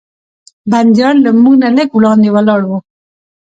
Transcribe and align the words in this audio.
بندیان 0.71 1.15
له 1.25 1.29
موږ 1.43 1.55
نه 1.63 1.69
لږ 1.77 1.89
وړاندې 1.93 2.29
ولاړ 2.35 2.61
و. 2.65 2.71